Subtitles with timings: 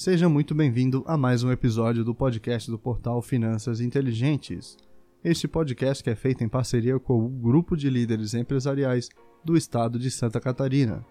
[0.00, 4.76] Seja muito bem-vindo a mais um episódio do podcast do portal Finanças Inteligentes.
[5.24, 9.08] Este podcast que é feito em parceria com o grupo de líderes empresariais
[9.44, 11.04] do estado de Santa Catarina.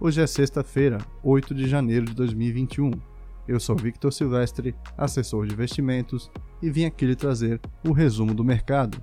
[0.00, 2.90] Hoje é sexta-feira, 8 de janeiro de 2021.
[3.46, 6.28] Eu sou Victor Silvestre, assessor de investimentos,
[6.60, 9.00] e vim aqui lhe trazer o resumo do mercado.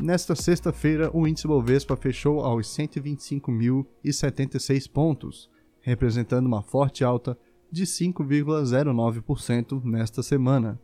[0.00, 7.36] Nesta sexta-feira, o índice Bovespa fechou aos 125.076 pontos, representando uma forte alta
[7.70, 10.80] de 5,09% nesta semana.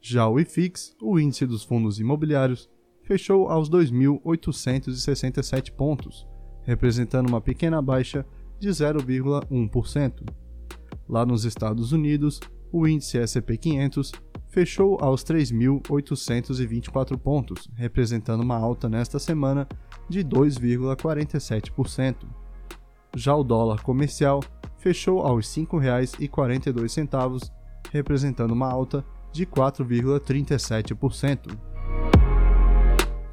[0.00, 2.70] Já o IFIX, o índice dos fundos imobiliários,
[3.02, 6.24] fechou aos 2.867 pontos,
[6.62, 8.24] representando uma pequena baixa
[8.58, 10.24] de 0,1%.
[11.08, 12.40] Lá nos Estados Unidos,
[12.72, 14.12] o índice S&P 500
[14.48, 19.68] fechou aos 3.824 pontos, representando uma alta nesta semana
[20.08, 22.45] de 2,47%.
[23.18, 24.40] Já o dólar comercial
[24.76, 27.50] fechou aos R$ 5,42,
[27.90, 31.58] representando uma alta de 4,37%.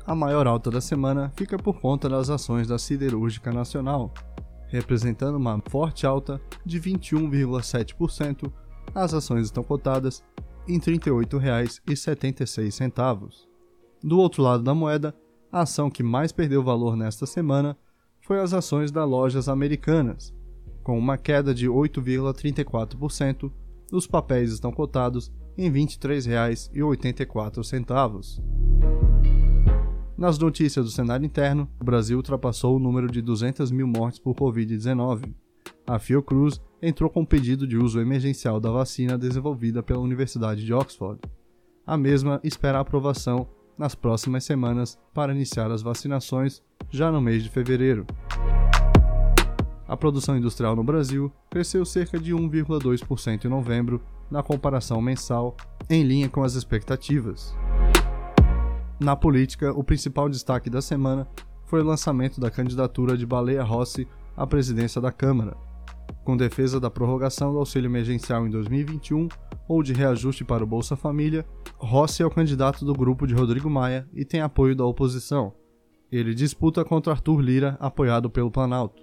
[0.07, 4.13] A maior alta da semana fica por conta das ações da Siderúrgica Nacional,
[4.69, 8.49] representando uma forte alta de 21,7%.
[8.95, 10.23] As ações estão cotadas
[10.65, 13.33] em R$ 38,76.
[14.01, 15.13] Do outro lado da moeda,
[15.51, 17.77] a ação que mais perdeu valor nesta semana
[18.23, 20.33] foi as ações das lojas americanas.
[20.81, 23.51] Com uma queda de 8,34%,
[23.91, 28.41] os papéis estão cotados em R$ 23,84.
[30.17, 34.35] Nas notícias do cenário interno, o Brasil ultrapassou o número de 200 mil mortes por
[34.35, 35.33] Covid-19.
[35.85, 41.19] A Fiocruz entrou com pedido de uso emergencial da vacina desenvolvida pela Universidade de Oxford.
[41.85, 43.45] A mesma espera aprovação
[43.77, 48.05] nas próximas semanas para iniciar as vacinações já no mês de fevereiro.
[49.87, 53.99] A produção industrial no Brasil cresceu cerca de 1,2% em novembro,
[54.29, 55.57] na comparação mensal,
[55.89, 57.55] em linha com as expectativas.
[58.99, 61.27] Na política, o principal destaque da semana
[61.65, 65.57] foi o lançamento da candidatura de Baleia Rossi à presidência da Câmara.
[66.23, 69.27] Com defesa da prorrogação do auxílio emergencial em 2021
[69.67, 71.43] ou de reajuste para o Bolsa Família,
[71.75, 75.62] Rossi é o candidato do grupo de Rodrigo Maia e tem apoio da oposição.
[76.13, 79.01] Ele disputa contra Arthur Lira, apoiado pelo Planalto.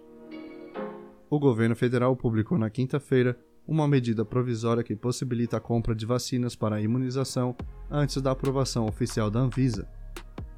[1.29, 6.55] O governo federal publicou na quinta-feira uma medida provisória que possibilita a compra de vacinas
[6.55, 7.57] para a imunização
[7.91, 9.89] antes da aprovação oficial da Anvisa.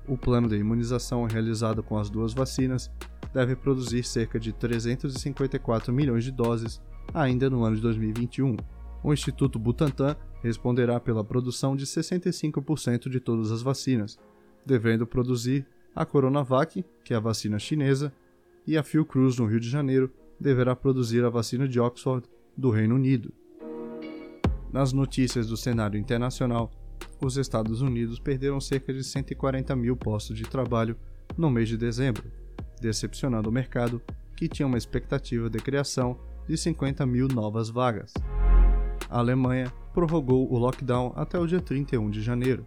[0.07, 2.91] O plano de imunização realizado com as duas vacinas
[3.33, 6.83] deve produzir cerca de 354 milhões de doses
[7.15, 8.59] ainda no ano de 2021.
[9.03, 14.19] O Instituto Butantan responderá pela produção de 65% de todas as vacinas,
[14.67, 18.13] devendo produzir a Coronavac, que é a vacina chinesa,
[18.67, 22.27] e a Fiocruz, no Rio de Janeiro, deverá produzir a vacina de Oxford,
[22.57, 23.33] do Reino Unido.
[24.73, 26.71] Nas notícias do cenário internacional,
[27.21, 30.97] os Estados Unidos perderam cerca de 140 mil postos de trabalho
[31.37, 32.25] no mês de dezembro,
[32.81, 34.01] decepcionando o mercado,
[34.37, 38.13] que tinha uma expectativa de criação de 50 mil novas vagas.
[39.09, 42.67] A Alemanha prorrogou o lockdown até o dia 31 de janeiro,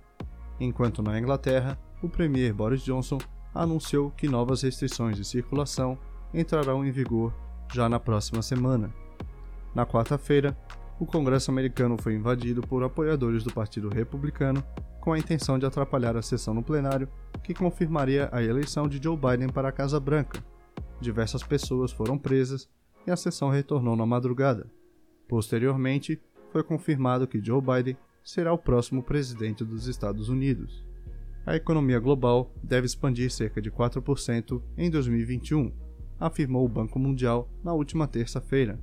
[0.60, 3.18] enquanto na Inglaterra, o premier Boris Johnson
[3.54, 5.98] anunciou que novas restrições de circulação
[6.34, 7.34] entrarão em vigor
[7.74, 8.94] já na próxima semana.
[9.74, 10.58] Na quarta-feira,
[11.00, 14.64] o Congresso americano foi invadido por apoiadores do Partido Republicano
[15.02, 17.08] com a intenção de atrapalhar a sessão no plenário
[17.44, 20.44] que confirmaria a eleição de Joe Biden para a Casa Branca.
[21.00, 22.70] Diversas pessoas foram presas
[23.06, 24.70] e a sessão retornou na madrugada.
[25.28, 26.20] Posteriormente,
[26.52, 30.86] foi confirmado que Joe Biden será o próximo presidente dos Estados Unidos.
[31.46, 35.72] A economia global deve expandir cerca de 4% em 2021,
[36.20, 38.80] afirmou o Banco Mundial na última terça-feira.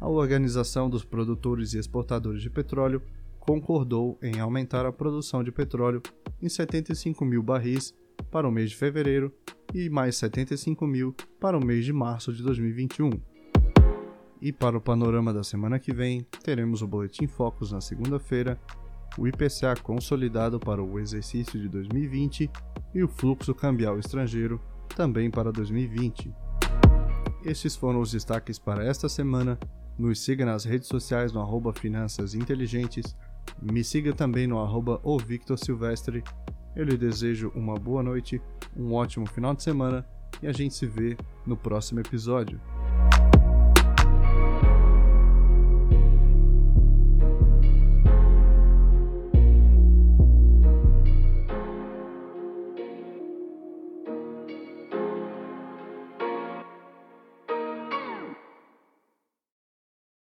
[0.00, 3.02] A Organização dos Produtores e Exportadores de Petróleo
[3.38, 6.00] concordou em aumentar a produção de petróleo
[6.40, 7.94] em 75 mil barris
[8.30, 9.30] para o mês de fevereiro
[9.74, 13.10] e mais 75 mil para o mês de março de 2021.
[14.40, 18.58] E para o panorama da semana que vem, teremos o Boletim Focus na segunda-feira,
[19.18, 22.50] o IPCA consolidado para o exercício de 2020
[22.94, 24.60] e o fluxo cambial estrangeiro
[24.96, 26.32] também para 2020.
[27.44, 29.58] Estes foram os destaques para esta semana.
[29.98, 33.14] Nos siga nas redes sociais no arroba Finanças Inteligentes
[33.60, 35.00] me siga também no arroba
[35.56, 36.22] Silvestre.
[36.74, 38.40] Eu lhe desejo uma boa noite,
[38.76, 40.04] um ótimo final de semana
[40.42, 41.16] e a gente se vê
[41.46, 42.60] no próximo episódio.